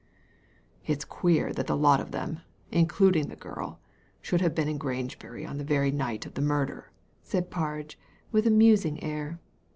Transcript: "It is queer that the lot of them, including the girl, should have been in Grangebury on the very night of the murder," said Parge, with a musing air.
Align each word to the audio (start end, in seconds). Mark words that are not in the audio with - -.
"It 0.87 0.97
is 0.97 1.05
queer 1.05 1.53
that 1.53 1.67
the 1.67 1.77
lot 1.77 1.99
of 2.01 2.09
them, 2.09 2.39
including 2.71 3.27
the 3.27 3.35
girl, 3.35 3.79
should 4.19 4.41
have 4.41 4.55
been 4.55 4.67
in 4.67 4.79
Grangebury 4.79 5.45
on 5.45 5.59
the 5.59 5.63
very 5.63 5.91
night 5.91 6.25
of 6.25 6.33
the 6.33 6.41
murder," 6.41 6.91
said 7.21 7.51
Parge, 7.51 7.99
with 8.31 8.47
a 8.47 8.49
musing 8.49 9.03
air. 9.03 9.39